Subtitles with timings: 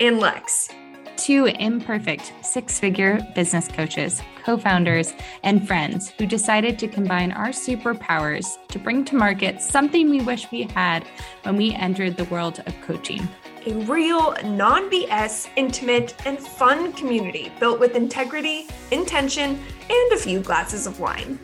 [0.00, 0.68] and Lex.
[1.16, 7.50] Two imperfect six figure business coaches, co founders, and friends who decided to combine our
[7.50, 11.06] superpowers to bring to market something we wish we had
[11.42, 13.28] when we entered the world of coaching.
[13.66, 20.40] A real, non BS, intimate, and fun community built with integrity, intention, and a few
[20.40, 21.38] glasses of wine.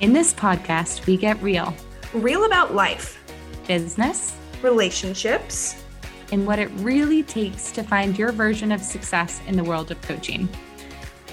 [0.00, 1.74] In this podcast, we get real,
[2.14, 3.20] Real about life,
[3.66, 5.83] business, relationships,
[6.32, 10.00] and what it really takes to find your version of success in the world of
[10.02, 10.48] coaching.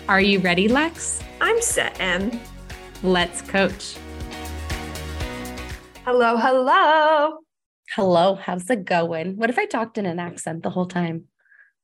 [0.07, 1.21] Are you ready, Lex?
[1.39, 2.39] I'm set, Em.
[3.03, 3.97] Let's coach.
[6.05, 7.39] Hello, hello.
[7.95, 9.37] Hello, how's it going?
[9.37, 11.25] What if I talked in an accent the whole time?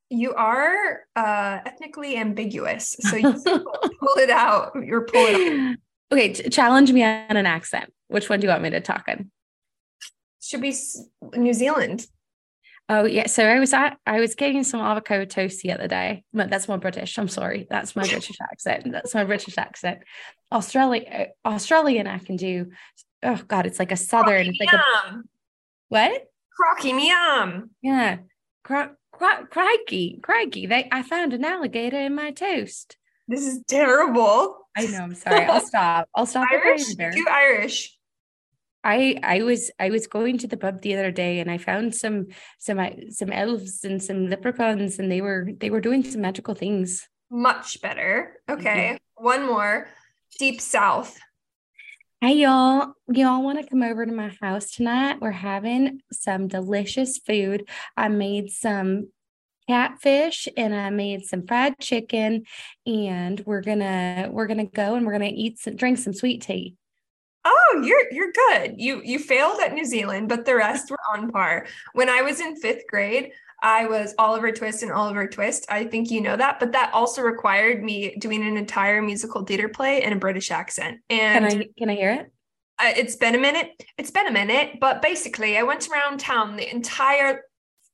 [0.09, 4.71] You are uh, ethnically ambiguous, so you pull it out.
[4.75, 5.59] You're pulling.
[5.59, 5.75] Out.
[6.11, 7.91] Okay, t- challenge me on an accent.
[8.07, 9.31] Which one do you want me to talk in?
[10.41, 10.73] Should be
[11.35, 12.07] New Zealand.
[12.89, 16.23] Oh yeah, so I was at I was getting some avocado toast the other day.
[16.33, 17.17] But that's my British.
[17.19, 18.91] I'm sorry, that's my British accent.
[18.91, 19.99] That's my British accent.
[20.51, 22.67] Australia, uh, Australian, I can do.
[23.23, 24.47] Oh God, it's like a southern.
[24.47, 25.21] It's like a,
[25.89, 26.27] what?
[26.55, 27.63] Crocky meow.
[27.81, 28.17] Yeah,
[28.63, 30.65] Cr- cr- crikey, crikey!
[30.65, 32.97] They, I found an alligator in my toast.
[33.27, 34.57] This is terrible.
[34.77, 34.99] I know.
[34.99, 35.43] I'm sorry.
[35.43, 36.07] I'll stop.
[36.15, 36.47] I'll stop.
[36.51, 36.85] Irish.
[36.95, 37.96] Do Irish.
[38.87, 41.93] I I was I was going to the pub the other day and I found
[41.93, 46.21] some some uh, some elves and some leprechauns and they were they were doing some
[46.21, 47.05] magical things.
[47.29, 48.37] Much better.
[48.49, 48.93] Okay.
[48.93, 49.25] Mm-hmm.
[49.25, 49.89] One more.
[50.39, 51.19] Deep South.
[52.21, 55.17] Hey y'all, y'all want to come over to my house tonight?
[55.19, 57.67] We're having some delicious food.
[57.97, 59.09] I made some
[59.67, 62.45] catfish and I made some fried chicken
[62.85, 65.97] and we're going to we're going to go and we're going to eat some drink
[65.97, 66.76] some sweet tea.
[67.49, 68.73] Oh, you're you're good.
[68.77, 71.65] You you failed at New Zealand, but the rest were on par.
[71.93, 73.31] When I was in 5th grade,
[73.61, 75.65] I was Oliver Twist and Oliver Twist.
[75.69, 79.69] I think you know that, but that also required me doing an entire musical theater
[79.69, 80.99] play in a British accent.
[81.09, 82.31] And Can I can I hear it?
[82.79, 83.71] Uh, it's been a minute.
[83.97, 87.43] It's been a minute, but basically, I went around town the entire.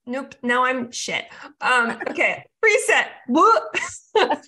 [0.06, 0.35] Nope.
[0.41, 1.25] Now I'm shit.
[1.61, 2.00] Um.
[2.09, 2.44] Okay.
[2.61, 3.07] Reset.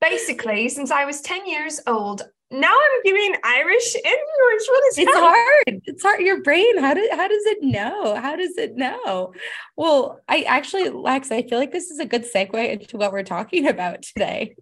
[0.00, 4.68] Basically, since I was ten years old, now I'm giving Irish and English.
[4.68, 5.82] What is it's hard.
[5.86, 6.20] It's hard.
[6.20, 8.14] Your brain, how does how does it know?
[8.16, 9.32] How does it know?
[9.76, 13.22] Well, I actually, Lex, I feel like this is a good segue into what we're
[13.22, 14.54] talking about today.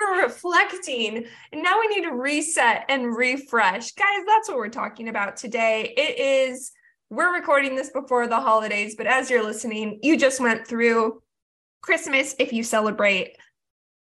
[0.00, 3.92] We're reflecting, and now we need to reset and refresh.
[3.92, 5.94] Guys, that's what we're talking about today.
[5.96, 6.72] It is
[7.10, 11.20] we're recording this before the holidays, but as you're listening, you just went through
[11.82, 13.36] Christmas if you celebrate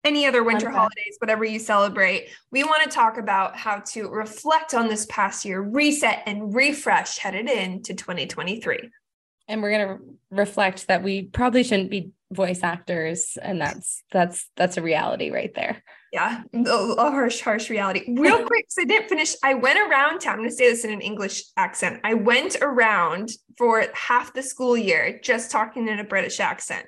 [0.03, 0.75] any other winter okay.
[0.75, 5.45] holidays, whatever you celebrate, we want to talk about how to reflect on this past
[5.45, 8.89] year, reset and refresh headed into 2023.
[9.47, 14.49] And we're going to reflect that we probably shouldn't be voice actors and that's that's
[14.55, 15.83] that's a reality right there.
[16.11, 18.03] Yeah, a, a harsh harsh reality.
[18.15, 19.35] Real quick, so I didn't finish.
[19.43, 20.33] I went around town.
[20.33, 22.01] I'm going to say this in an English accent.
[22.03, 26.85] I went around for half the school year just talking in a British accent.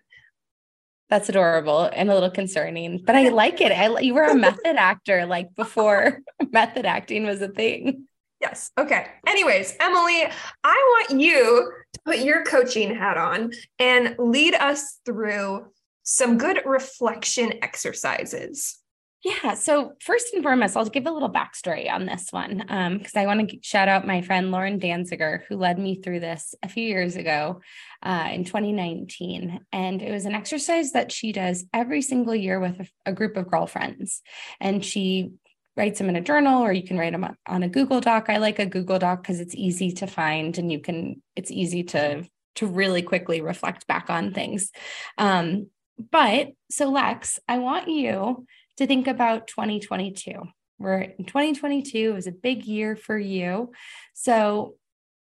[1.10, 3.72] That's adorable and a little concerning, but I like it.
[3.72, 6.22] I you were a method actor like before
[6.52, 8.08] method acting was a thing.
[8.42, 8.72] Yes.
[8.78, 9.08] Okay.
[9.28, 10.24] Anyways, Emily,
[10.64, 15.68] I want you to put your coaching hat on and lead us through
[16.04, 18.78] some good reflection exercises.
[19.26, 19.56] Yeah.
[19.56, 23.26] So first and foremost, I'll give a little backstory on this one because um, I
[23.26, 26.84] want to shout out my friend Lauren Danziger, who led me through this a few
[26.84, 27.60] years ago
[28.04, 29.62] uh, in 2019.
[29.72, 33.36] And it was an exercise that she does every single year with a, a group
[33.36, 34.22] of girlfriends.
[34.60, 35.32] And she
[35.76, 38.28] writes them in a journal or you can write them on a Google Doc.
[38.30, 41.84] I like a Google Doc because it's easy to find and you can, it's easy
[41.86, 42.26] to
[42.56, 44.72] to really quickly reflect back on things.
[45.18, 45.68] Um,
[46.12, 48.46] but so Lex, I want you
[48.78, 50.34] to think about 2022.
[50.78, 53.72] We're in 2022 was a big year for you.
[54.14, 54.76] So,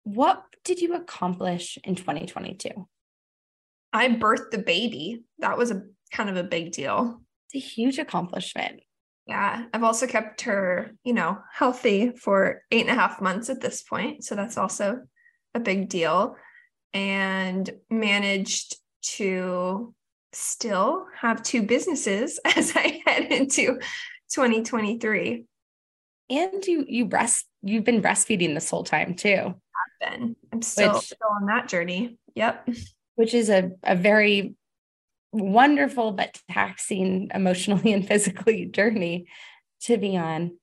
[0.04, 2.70] what did you accomplish in 2022?
[3.94, 5.24] I birthed the baby.
[5.40, 7.22] That was a kind of a big deal.
[7.48, 8.82] It's a huge accomplishment.
[9.26, 9.66] Yeah.
[9.74, 13.84] I've also kept her, you know, healthy for eight and a half months at this
[13.84, 14.24] point.
[14.24, 15.02] So that's also
[15.54, 16.36] a big deal.
[16.94, 18.78] And managed
[19.16, 19.94] to
[20.34, 23.80] still have two businesses as I head into
[24.32, 25.46] 2023.
[26.30, 29.54] And you you breast you've been breastfeeding this whole time too.
[29.54, 30.36] I've been.
[30.52, 32.18] I'm still which, still on that journey.
[32.36, 32.70] Yep.
[33.16, 34.56] Which is a, a very
[35.32, 39.28] wonderful but taxing emotionally and physically journey
[39.82, 40.58] to be on.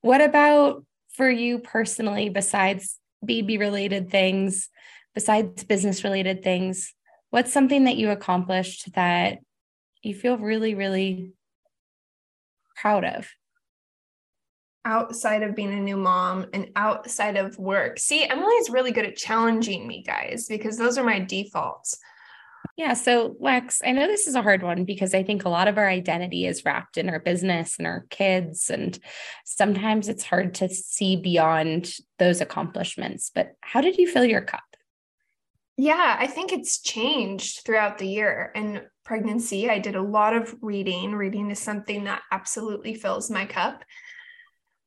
[0.00, 4.70] What about for you personally, besides baby related things,
[5.14, 6.94] besides business related things?
[7.30, 9.38] What's something that you accomplished that
[10.02, 11.32] you feel really, really
[12.76, 13.28] proud of?
[14.84, 17.98] Outside of being a new mom and outside of work.
[17.98, 21.98] See, Emily's really good at challenging me, guys, because those are my defaults.
[22.76, 22.94] Yeah.
[22.94, 25.76] So, Lex, I know this is a hard one because I think a lot of
[25.76, 28.70] our identity is wrapped in our business and our kids.
[28.70, 28.98] And
[29.44, 33.30] sometimes it's hard to see beyond those accomplishments.
[33.34, 34.62] But how did you fill your cup?
[35.82, 38.52] Yeah, I think it's changed throughout the year.
[38.54, 41.14] And pregnancy, I did a lot of reading.
[41.14, 43.82] Reading is something that absolutely fills my cup.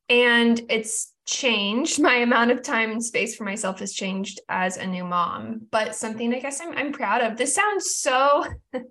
[0.07, 1.99] And it's changed.
[2.01, 5.95] My amount of time and space for myself has changed as a new mom, but
[5.95, 7.37] something I guess I'm I'm proud of.
[7.37, 8.45] This sounds so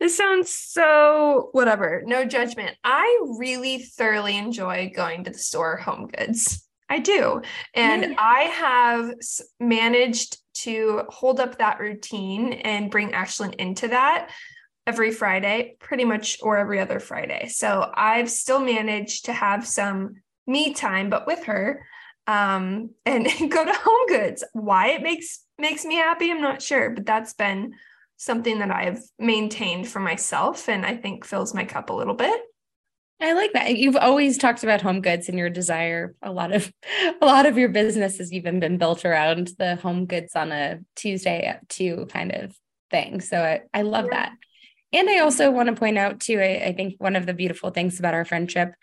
[0.00, 2.74] This sounds so whatever, no judgment.
[2.82, 6.66] I really thoroughly enjoy going to the store home goods.
[6.88, 7.42] I do.
[7.74, 8.16] And yeah.
[8.18, 9.14] I have
[9.58, 14.30] managed to hold up that routine and bring Ashlyn into that
[14.86, 17.48] every Friday, pretty much, or every other Friday.
[17.48, 20.16] So I've still managed to have some
[20.46, 21.84] me time, but with her,
[22.26, 24.44] um, and go to Home Goods.
[24.52, 27.74] Why it makes makes me happy, I'm not sure, but that's been
[28.16, 32.40] something that I've maintained for myself, and I think fills my cup a little bit.
[33.20, 33.76] I like that.
[33.76, 36.14] You've always talked about home goods and your desire.
[36.22, 36.72] A lot of
[37.22, 40.80] a lot of your business has even been built around the home goods on a
[40.96, 42.56] Tuesday at two kind of
[42.90, 43.20] thing.
[43.20, 44.18] So I, I love yeah.
[44.18, 44.32] that.
[44.92, 47.70] And I also want to point out too, I, I, think one of the beautiful
[47.70, 48.74] things about our friendship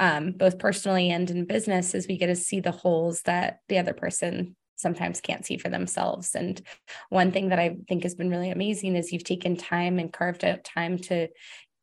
[0.00, 3.78] um, both personally and in business, is we get to see the holes that the
[3.78, 6.34] other person sometimes can't see for themselves.
[6.34, 6.60] And
[7.08, 10.44] one thing that I think has been really amazing is you've taken time and carved
[10.44, 11.28] out time to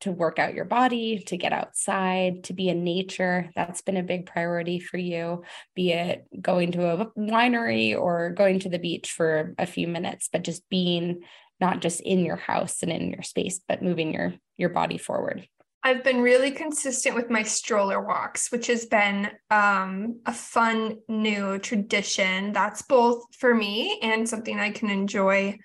[0.02, 3.50] to work out your body, to get outside, to be in nature.
[3.54, 5.42] That's been a big priority for you,
[5.74, 10.28] be it going to a winery or going to the beach for a few minutes,
[10.32, 11.22] but just being
[11.60, 15.46] not just in your house and in your space, but moving your your body forward.
[15.84, 21.58] I've been really consistent with my stroller walks, which has been um, a fun new
[21.58, 22.52] tradition.
[22.52, 25.58] That's both for me and something I can enjoy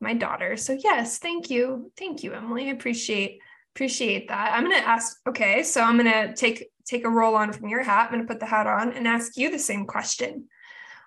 [0.00, 0.56] my daughter.
[0.56, 2.68] So yes, thank you, thank you, Emily.
[2.68, 3.40] I appreciate
[3.74, 4.52] appreciate that.
[4.54, 5.18] I'm gonna ask.
[5.28, 8.06] Okay, so I'm gonna take take a roll on from your hat.
[8.06, 10.48] I'm gonna put the hat on and ask you the same question.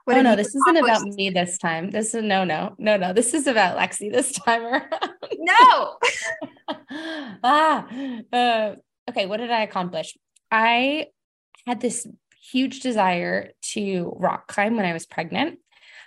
[0.08, 1.92] What oh no, this isn't about me this time.
[1.92, 3.12] This is no, no, no, no.
[3.12, 4.86] This is about Lexie this time around.
[5.38, 5.98] no.
[7.44, 7.86] ah,
[8.32, 8.76] uh,
[9.10, 9.26] okay.
[9.26, 10.18] What did I accomplish?
[10.50, 11.08] I
[11.66, 12.08] had this
[12.42, 15.60] huge desire to rock climb when I was pregnant.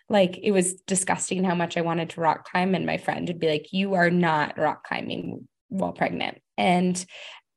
[0.09, 3.39] Like it was disgusting how much I wanted to rock climb, and my friend would
[3.39, 7.05] be like, "You are not rock climbing while pregnant," and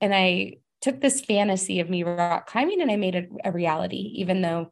[0.01, 4.13] and I took this fantasy of me rock climbing and I made it a reality,
[4.15, 4.71] even though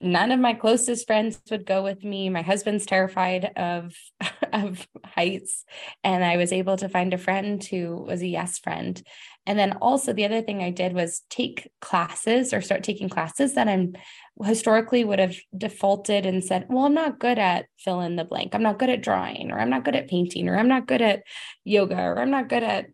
[0.00, 2.28] none of my closest friends would go with me.
[2.28, 3.94] My husband's terrified of
[4.52, 5.64] of heights.
[6.04, 9.00] And i was able to find a friend who was a yes friend.
[9.46, 13.54] And then also the other thing i did was take classes or start taking classes
[13.54, 13.94] that i'm
[14.44, 18.54] historically would have defaulted and said well i'm not good at fill in the blank.
[18.54, 21.02] I'm not good at drawing or i'm not good at painting or i'm not good
[21.02, 21.22] at
[21.64, 22.86] yoga or i'm not good at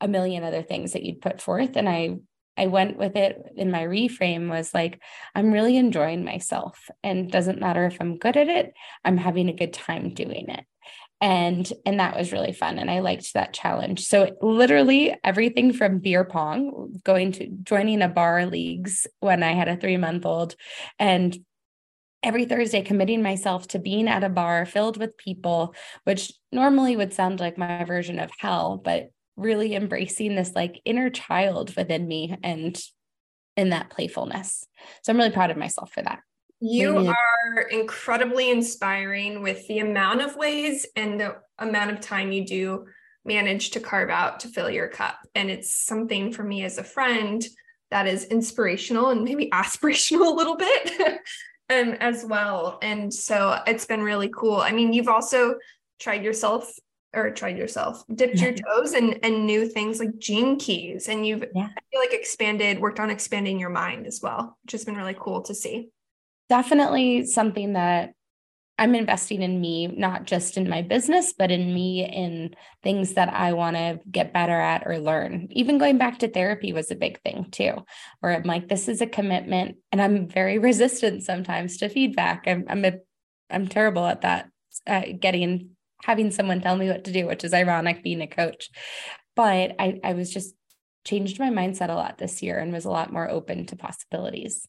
[0.00, 2.16] a million other things that you'd put forth and i
[2.60, 5.00] I went with it in my reframe was like,
[5.34, 9.54] I'm really enjoying myself and doesn't matter if I'm good at it, I'm having a
[9.54, 10.64] good time doing it.
[11.22, 14.04] And and that was really fun and I liked that challenge.
[14.04, 19.68] So literally everything from beer pong, going to joining a bar leagues when I had
[19.68, 20.54] a 3-month-old
[20.98, 21.38] and
[22.22, 27.14] every Thursday committing myself to being at a bar filled with people, which normally would
[27.14, 32.36] sound like my version of hell, but really embracing this like inner child within me
[32.42, 32.80] and
[33.56, 34.64] in that playfulness.
[35.02, 36.20] So I'm really proud of myself for that.
[36.60, 42.44] You are incredibly inspiring with the amount of ways and the amount of time you
[42.44, 42.86] do
[43.24, 45.18] manage to carve out to fill your cup.
[45.34, 47.46] And it's something for me as a friend
[47.90, 51.00] that is inspirational and maybe aspirational a little bit
[51.70, 52.78] um, as well.
[52.82, 54.56] And so it's been really cool.
[54.56, 55.54] I mean, you've also
[55.98, 56.72] tried yourself
[57.12, 61.44] or tried yourself, dipped your toes and and new things like gene keys, and you've
[61.54, 61.68] yeah.
[61.76, 65.16] I feel like expanded, worked on expanding your mind as well, which has been really
[65.18, 65.90] cool to see.
[66.48, 68.12] Definitely something that
[68.80, 73.28] I'm investing in me, not just in my business, but in me in things that
[73.28, 75.48] I want to get better at or learn.
[75.50, 77.84] Even going back to therapy was a big thing too,
[78.20, 82.44] where I'm like, this is a commitment, and I'm very resistant sometimes to feedback.
[82.46, 82.92] I'm I'm a
[83.50, 84.48] I'm terrible at that,
[84.86, 85.70] uh, getting
[86.04, 88.70] having someone tell me what to do, which is ironic being a coach.
[89.36, 90.54] But I, I was just
[91.04, 94.68] changed my mindset a lot this year and was a lot more open to possibilities.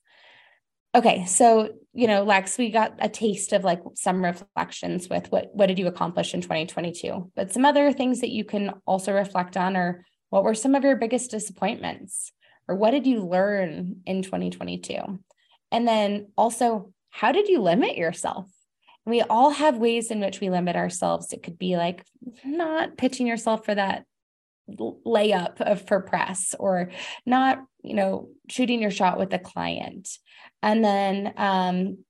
[0.94, 5.50] Okay, so you know, Lex, we got a taste of like some reflections with what
[5.54, 9.56] what did you accomplish in 2022, but some other things that you can also reflect
[9.56, 12.34] on are what were some of your biggest disappointments,
[12.68, 15.20] or what did you learn in 2022,
[15.72, 18.48] and then also how did you limit yourself?
[19.12, 21.34] We all have ways in which we limit ourselves.
[21.34, 22.06] It could be like
[22.46, 24.06] not pitching yourself for that
[24.70, 26.92] layup of for press or
[27.26, 30.08] not you know shooting your shot with a client.
[30.64, 32.06] And then um,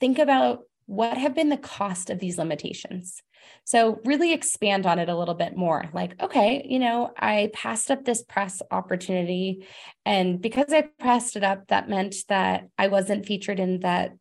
[0.00, 3.22] think about what have been the cost of these limitations.
[3.64, 5.88] So really expand on it a little bit more.
[5.94, 9.66] Like okay you know i passed up this press opportunity
[10.04, 14.12] and because i passed it up that meant that i wasn't featured in that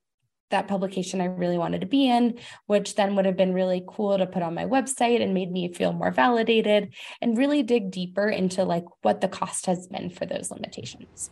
[0.54, 4.18] that publication I really wanted to be in, which then would have been really cool
[4.18, 8.30] to put on my website and made me feel more validated and really dig deeper
[8.30, 11.32] into like what the cost has been for those limitations.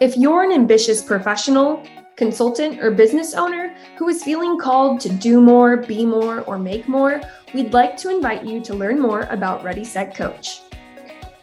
[0.00, 1.82] If you're an ambitious professional,
[2.14, 6.86] consultant, or business owner who is feeling called to do more, be more, or make
[6.88, 7.20] more,
[7.52, 10.60] we'd like to invite you to learn more about Ready Set Coach.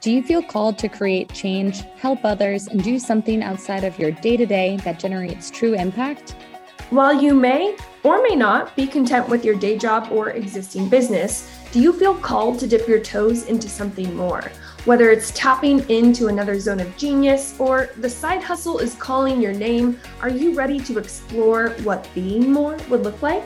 [0.05, 4.11] Do you feel called to create change, help others, and do something outside of your
[4.11, 6.35] day to day that generates true impact?
[6.91, 11.49] While you may or may not be content with your day job or existing business,
[11.71, 14.51] do you feel called to dip your toes into something more?
[14.83, 19.53] Whether it's tapping into another zone of genius or the side hustle is calling your
[19.53, 23.43] name, are you ready to explore what being more would look like?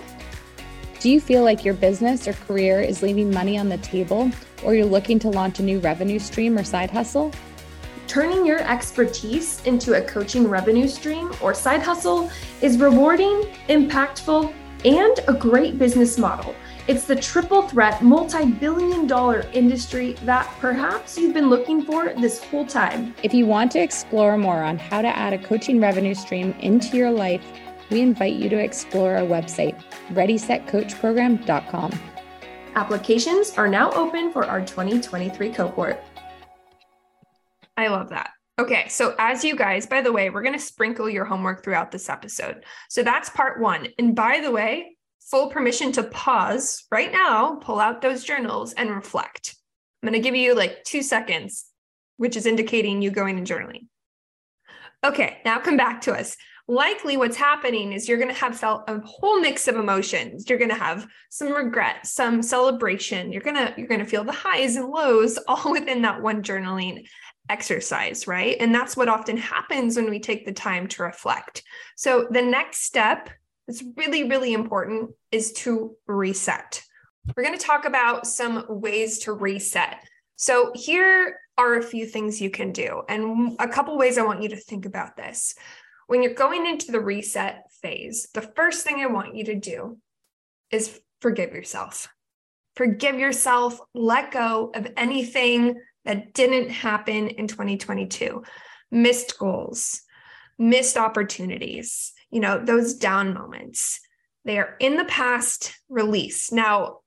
[0.99, 4.29] Do you feel like your business or career is leaving money on the table,
[4.65, 7.31] or you're looking to launch a new revenue stream or side hustle?
[8.07, 12.29] Turning your expertise into a coaching revenue stream or side hustle
[12.61, 14.53] is rewarding, impactful,
[14.83, 16.53] and a great business model.
[16.89, 22.43] It's the triple threat, multi billion dollar industry that perhaps you've been looking for this
[22.43, 23.15] whole time.
[23.23, 26.97] If you want to explore more on how to add a coaching revenue stream into
[26.97, 27.41] your life,
[27.89, 31.91] we invite you to explore our website, ReadySetCoachProgram.com.
[32.75, 36.01] Applications are now open for our 2023 cohort.
[37.75, 38.31] I love that.
[38.59, 41.91] Okay, so as you guys, by the way, we're going to sprinkle your homework throughout
[41.91, 42.65] this episode.
[42.89, 43.87] So that's part one.
[43.97, 48.89] And by the way, full permission to pause right now, pull out those journals and
[48.89, 49.55] reflect.
[50.03, 51.65] I'm going to give you like two seconds,
[52.17, 53.87] which is indicating you going and journaling.
[55.05, 56.35] Okay, now come back to us
[56.69, 60.47] likely what's happening is you're going to have felt a whole mix of emotions.
[60.47, 63.31] You're going to have some regret some celebration.
[63.31, 66.43] You're going to you're going to feel the highs and lows all within that one
[66.43, 67.07] journaling
[67.49, 68.55] exercise right?
[68.59, 71.63] And that's what often happens when we take the time to reflect.
[71.97, 73.31] So the next step
[73.67, 76.83] that's really really important is to reset.
[77.35, 79.97] We're going to talk about some ways to reset.
[80.35, 84.41] So here are a few things you can do and a couple ways i want
[84.41, 85.55] you to think about this
[86.09, 89.99] when you're going into the reset phase, the first thing I want you to do
[90.71, 92.07] is forgive yourself.
[92.75, 95.75] Forgive yourself, let go of anything
[96.05, 98.41] that didn't happen in 2022.
[98.89, 100.01] Missed goals,
[100.57, 103.99] missed opportunities, you know, those down moments.
[104.45, 106.51] They are in the past, release.
[106.51, 107.01] Now,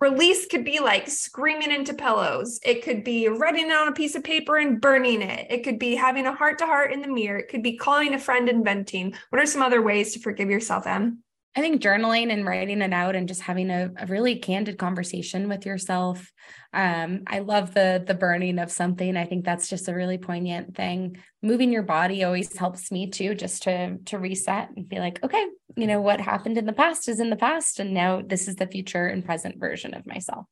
[0.00, 2.60] release could be like screaming into pillows.
[2.64, 5.46] It could be writing on a piece of paper and burning it.
[5.50, 7.38] It could be having a heart to heart in the mirror.
[7.38, 9.14] It could be calling a friend and venting.
[9.30, 11.22] What are some other ways to forgive yourself, Em?
[11.58, 15.48] I think journaling and writing it out and just having a, a really candid conversation
[15.48, 16.30] with yourself.
[16.72, 19.16] Um, I love the the burning of something.
[19.16, 21.16] I think that's just a really poignant thing.
[21.42, 25.44] Moving your body always helps me too, just to to reset and be like, okay,
[25.74, 28.54] you know what happened in the past is in the past, and now this is
[28.54, 30.46] the future and present version of myself.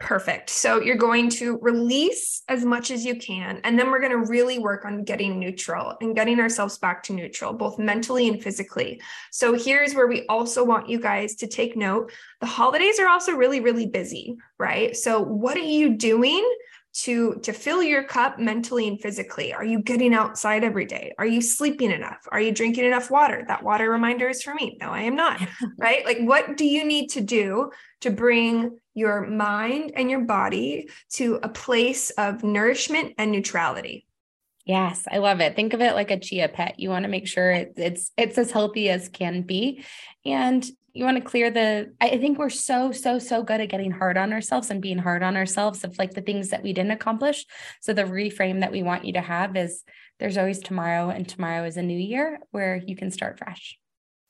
[0.00, 0.50] Perfect.
[0.50, 3.60] So you're going to release as much as you can.
[3.62, 7.12] And then we're going to really work on getting neutral and getting ourselves back to
[7.12, 9.00] neutral, both mentally and physically.
[9.30, 12.12] So here's where we also want you guys to take note.
[12.40, 14.96] The holidays are also really, really busy, right?
[14.96, 16.44] So what are you doing?
[16.94, 19.52] To to fill your cup mentally and physically.
[19.52, 21.12] Are you getting outside every day?
[21.18, 22.26] Are you sleeping enough?
[22.30, 23.44] Are you drinking enough water?
[23.48, 24.78] That water reminder is for me.
[24.80, 25.40] No i am not
[25.78, 26.04] right?
[26.04, 27.70] Like what do you need to do
[28.02, 34.06] to bring your mind and your body to a place of nourishment and neutrality?
[34.64, 35.56] Yes, I love it.
[35.56, 36.78] Think of it like a chia pet.
[36.78, 39.84] You want to make sure it's it's as healthy as can be.
[40.24, 43.90] And you want to clear the i think we're so so so good at getting
[43.90, 46.92] hard on ourselves and being hard on ourselves of like the things that we didn't
[46.92, 47.44] accomplish
[47.82, 49.82] so the reframe that we want you to have is
[50.20, 53.78] there's always tomorrow and tomorrow is a new year where you can start fresh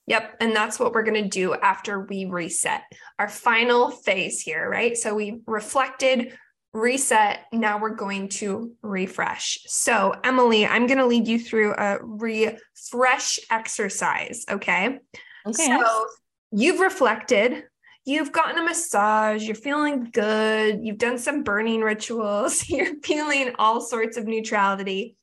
[0.07, 0.37] Yep.
[0.41, 2.83] And that's what we're going to do after we reset
[3.19, 4.97] our final phase here, right?
[4.97, 6.37] So we reflected,
[6.75, 7.41] reset.
[7.53, 9.61] Now we're going to refresh.
[9.67, 14.45] So, Emily, I'm going to lead you through a refresh exercise.
[14.51, 14.99] Okay.
[15.47, 15.67] Okay.
[15.67, 16.07] So,
[16.55, 17.65] you've reflected,
[18.05, 23.81] you've gotten a massage, you're feeling good, you've done some burning rituals, you're feeling all
[23.81, 25.17] sorts of neutrality.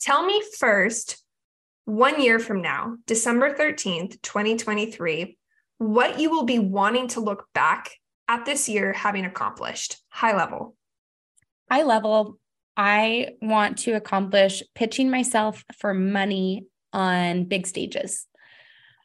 [0.00, 1.22] Tell me first,
[1.84, 5.38] one year from now, December 13th, 2023,
[5.78, 7.90] what you will be wanting to look back
[8.26, 10.74] at this year having accomplished, high level.
[11.70, 12.38] High level,
[12.76, 18.26] I want to accomplish pitching myself for money on big stages.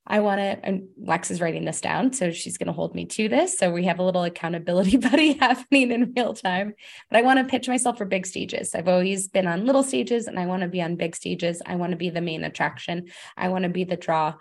[0.10, 3.06] I want to, and Lex is writing this down, so she's going to hold me
[3.06, 3.58] to this.
[3.58, 6.74] So we have a little accountability buddy happening in real time.
[7.10, 8.74] But I want to pitch myself for big stages.
[8.74, 11.62] I've always been on little stages and I want to be on big stages.
[11.66, 13.10] I want to be the main attraction.
[13.38, 14.34] I want to be the draw.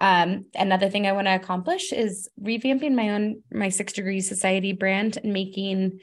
[0.00, 4.72] Um, another thing I want to accomplish is revamping my own my Six Degrees Society
[4.72, 6.00] brand and making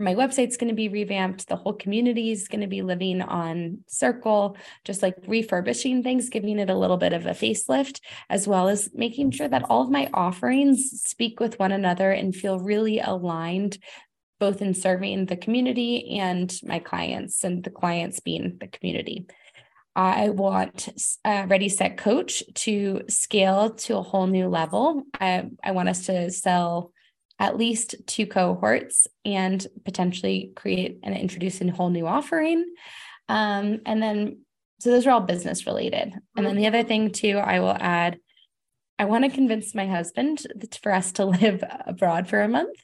[0.00, 1.46] my website's going to be revamped.
[1.46, 6.58] The whole community is going to be living on Circle, just like refurbishing things, giving
[6.58, 9.90] it a little bit of a facelift, as well as making sure that all of
[9.90, 13.78] my offerings speak with one another and feel really aligned,
[14.38, 19.26] both in serving the community and my clients, and the clients being the community.
[19.94, 20.88] I want
[21.24, 25.02] uh, Ready Set Coach to scale to a whole new level.
[25.20, 26.92] I, I want us to sell
[27.40, 32.66] at least two cohorts and potentially create and introduce a whole new offering.
[33.30, 34.42] Um, and then,
[34.78, 36.14] so those are all business related.
[36.36, 38.18] And then the other thing too, I will add,
[38.98, 40.46] I want to convince my husband
[40.82, 42.76] for us to live abroad for a month.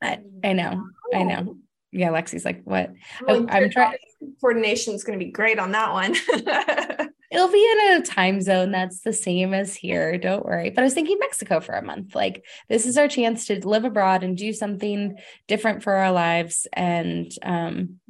[0.00, 1.58] I, I know, I know.
[1.92, 2.90] Yeah, Lexie's like, what?
[3.26, 3.98] Well, I, am trying.
[4.40, 6.16] Coordination is going to be great on that one.
[7.32, 10.18] It'll be in a time zone that's the same as here.
[10.18, 10.68] Don't worry.
[10.68, 12.14] But I was thinking Mexico for a month.
[12.14, 15.16] Like this is our chance to live abroad and do something
[15.48, 16.66] different for our lives.
[16.74, 18.00] And um,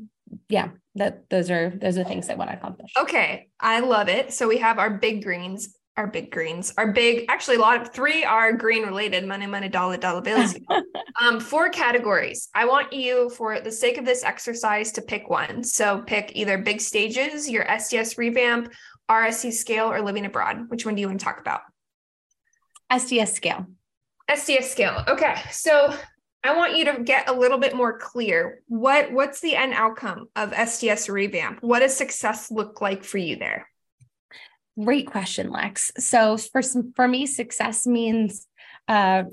[0.48, 2.92] yeah, that those are those are things I want to accomplish.
[2.98, 4.32] Okay, I love it.
[4.32, 7.92] So we have our big greens our big greens our big actually a lot of
[7.92, 10.56] three are green related money money dollar dollar bills
[11.20, 15.62] um four categories i want you for the sake of this exercise to pick one
[15.62, 18.72] so pick either big stages your sds revamp
[19.10, 20.68] RSC scale or living abroad?
[20.68, 21.60] Which one do you want to talk about?
[22.90, 23.66] SDS scale.
[24.30, 25.04] SDS scale.
[25.08, 25.34] Okay.
[25.50, 25.94] So
[26.44, 28.62] I want you to get a little bit more clear.
[28.66, 31.62] What what's the end outcome of SDS revamp?
[31.62, 33.68] What does success look like for you there?
[34.82, 35.92] Great question, Lex.
[35.98, 38.46] So for some, for me, success means
[38.88, 39.24] uh,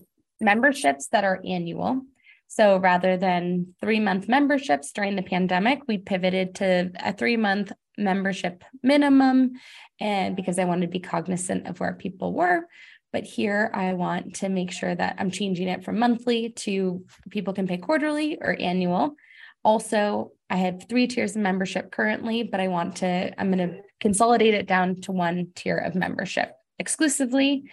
[0.41, 2.01] memberships that are annual.
[2.47, 7.71] So rather than three month memberships during the pandemic, we pivoted to a three month
[7.99, 9.53] membership minimum
[9.99, 12.67] and because I wanted to be cognizant of where people were.
[13.11, 17.53] But here I want to make sure that I'm changing it from monthly to people
[17.53, 19.15] can pay quarterly or annual.
[19.63, 23.81] Also, I have three tiers of membership currently, but I want to, I'm going to
[23.99, 27.69] consolidate it down to one tier of membership exclusively.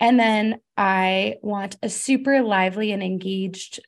[0.00, 3.80] And then I want a super lively and engaged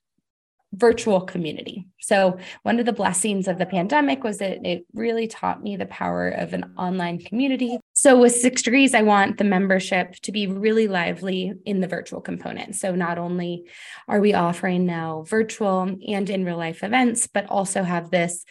[0.73, 1.87] virtual community.
[2.01, 5.87] So, one of the blessings of the pandemic was that it really taught me the
[5.87, 7.79] power of an online community.
[7.95, 12.21] So, with Six Degrees, I want the membership to be really lively in the virtual
[12.21, 12.77] component.
[12.77, 13.65] So, not only
[14.09, 18.45] are we offering now virtual and in real life events, but also have this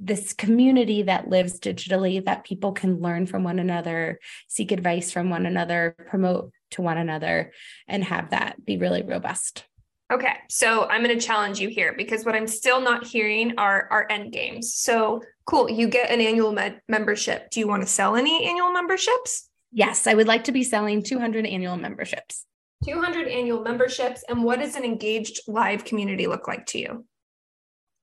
[0.00, 5.28] this community that lives digitally that people can learn from one another, seek advice from
[5.28, 7.52] one another, promote to one another,
[7.88, 9.64] and have that be really robust.
[10.10, 13.88] Okay, so I'm going to challenge you here because what I'm still not hearing are
[13.90, 14.72] our end games.
[14.72, 17.50] So cool, you get an annual med- membership.
[17.50, 19.50] Do you want to sell any annual memberships?
[19.70, 22.46] Yes, I would like to be selling 200 annual memberships.
[22.86, 24.24] 200 annual memberships.
[24.30, 27.04] And what does an engaged live community look like to you?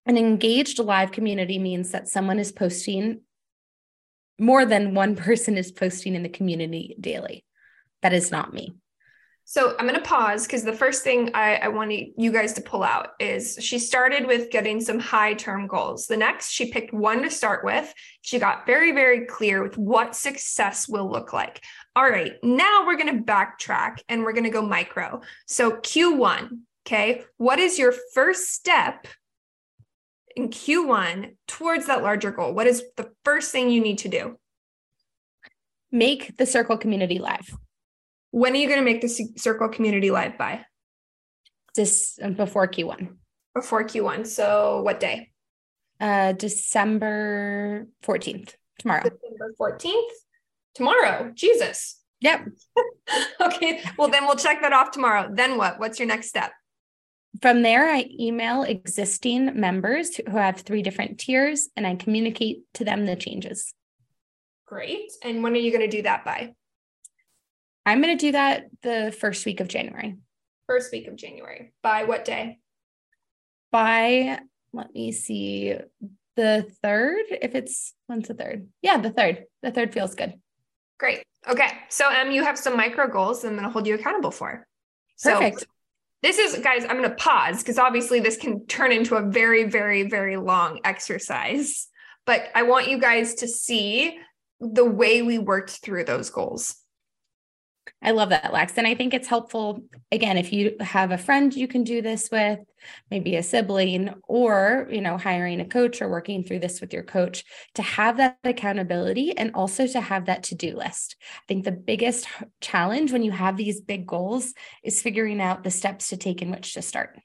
[0.06, 3.22] An engaged live community means that someone is posting
[4.38, 7.46] more than one person is posting in the community daily.
[8.02, 8.76] That is not me.
[9.48, 12.62] So I'm going to pause because the first thing I, I want you guys to
[12.62, 16.08] pull out is she started with getting some high term goals.
[16.08, 17.94] The next, she picked one to start with.
[18.22, 21.64] She got very, very clear with what success will look like.
[21.96, 25.22] All right, now we're going to backtrack and we're going to go micro.
[25.46, 26.50] So Q1,
[26.88, 29.06] okay, what is your first step
[30.36, 32.52] in Q1 towards that larger goal?
[32.52, 34.40] What is the first thing you need to do?
[35.92, 37.56] Make the circle community live.
[38.36, 40.66] When are you going to make the Circle Community Live by?
[41.74, 43.16] This uh, before Q1.
[43.54, 44.28] Before Q1.
[44.28, 45.32] So what day?
[46.02, 49.04] Uh, December 14th, tomorrow.
[49.04, 50.10] December 14th?
[50.74, 51.32] Tomorrow.
[51.34, 52.02] Jesus.
[52.20, 52.50] Yep.
[53.42, 53.82] okay.
[53.98, 55.30] Well, then we'll check that off tomorrow.
[55.32, 55.80] Then what?
[55.80, 56.52] What's your next step?
[57.42, 62.84] from there, I email existing members who have three different tiers and I communicate to
[62.84, 63.74] them the changes.
[64.66, 65.12] Great.
[65.24, 66.54] And when are you going to do that by?
[67.86, 70.16] I'm going to do that the first week of January.
[70.68, 71.74] First week of January.
[71.84, 72.60] By what day?
[73.72, 74.40] By,
[74.74, 75.76] let me see,
[76.36, 78.68] the third, if it's when's the third?
[78.82, 79.46] Yeah, the third.
[79.62, 80.34] The third feels good.
[80.98, 81.24] Great.
[81.48, 81.68] Okay.
[81.90, 84.66] So, Em, you have some micro goals I'm going to hold you accountable for.
[85.22, 85.60] Perfect.
[85.62, 85.66] So,
[86.24, 89.66] this is, guys, I'm going to pause because obviously this can turn into a very,
[89.66, 91.88] very, very long exercise.
[92.26, 94.18] But I want you guys to see
[94.60, 96.76] the way we worked through those goals.
[98.02, 98.78] I love that, Lex.
[98.78, 99.82] And I think it's helpful,
[100.12, 102.60] again, if you have a friend you can do this with,
[103.10, 107.02] maybe a sibling, or, you know, hiring a coach or working through this with your
[107.02, 111.16] coach to have that accountability and also to have that to do list.
[111.22, 112.28] I think the biggest
[112.62, 114.54] challenge when you have these big goals
[114.84, 117.18] is figuring out the steps to take in which to start.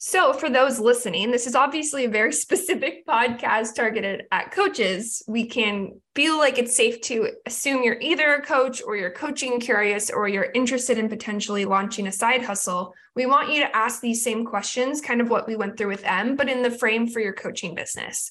[0.00, 5.24] So, for those listening, this is obviously a very specific podcast targeted at coaches.
[5.26, 9.58] We can feel like it's safe to assume you're either a coach or you're coaching
[9.58, 12.94] curious or you're interested in potentially launching a side hustle.
[13.16, 16.04] We want you to ask these same questions, kind of what we went through with
[16.04, 18.30] Em, but in the frame for your coaching business.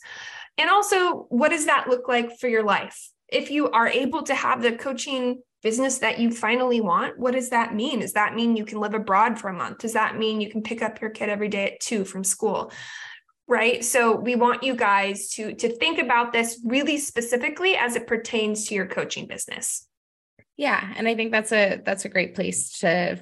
[0.58, 3.12] And also, what does that look like for your life?
[3.27, 7.49] If you are able to have the coaching business that you finally want, what does
[7.49, 7.99] that mean?
[7.99, 9.80] Does that mean you can live abroad for a month?
[9.80, 12.71] Does that mean you can pick up your kid every day at two from school?
[13.49, 13.84] Right.
[13.84, 18.65] So we want you guys to, to think about this really specifically as it pertains
[18.67, 19.86] to your coaching business.
[20.56, 20.82] Yeah.
[20.95, 23.19] And I think that's a that's a great place to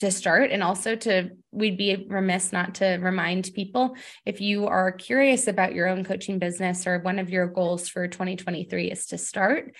[0.00, 4.92] to start and also to we'd be remiss not to remind people if you are
[4.92, 9.18] curious about your own coaching business or one of your goals for 2023 is to
[9.18, 9.74] start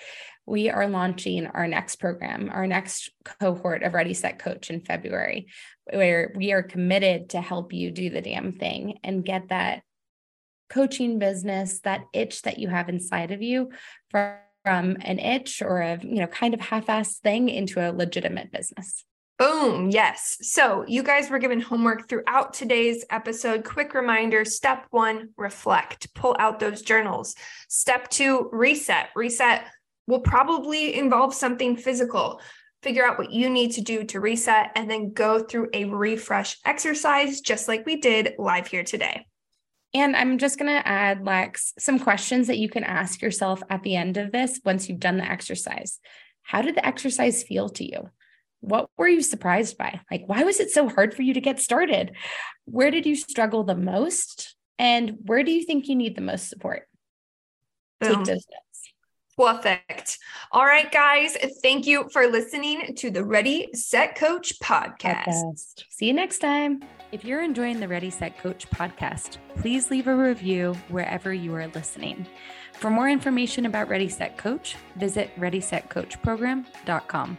[0.50, 5.46] we are launching our next program, our next cohort of Ready Set Coach in February,
[5.92, 9.82] where we are committed to help you do the damn thing and get that
[10.68, 13.70] coaching business, that itch that you have inside of you
[14.10, 18.50] from, from an itch or a you know kind of half-assed thing into a legitimate
[18.50, 19.04] business.
[19.40, 19.88] Boom.
[19.88, 20.36] Yes.
[20.42, 23.64] So you guys were given homework throughout today's episode.
[23.64, 27.34] Quick reminder step one, reflect, pull out those journals.
[27.66, 29.08] Step two, reset.
[29.16, 29.64] Reset
[30.06, 32.38] will probably involve something physical.
[32.82, 36.58] Figure out what you need to do to reset and then go through a refresh
[36.66, 39.26] exercise, just like we did live here today.
[39.94, 43.82] And I'm just going to add, Lex, some questions that you can ask yourself at
[43.84, 45.98] the end of this once you've done the exercise.
[46.42, 48.10] How did the exercise feel to you?
[48.60, 50.00] What were you surprised by?
[50.10, 52.12] Like, why was it so hard for you to get started?
[52.66, 54.54] Where did you struggle the most?
[54.78, 56.86] And where do you think you need the most support?
[58.02, 58.46] Take those notes.
[59.36, 60.18] Perfect.
[60.52, 61.36] All right, guys.
[61.62, 65.24] Thank you for listening to the Ready Set Coach podcast.
[65.24, 65.84] podcast.
[65.88, 66.82] See you next time.
[67.12, 71.68] If you're enjoying the Ready Set Coach podcast, please leave a review wherever you are
[71.68, 72.26] listening.
[72.74, 77.38] For more information about Ready Set Coach, visit ReadySetCoachProgram.com.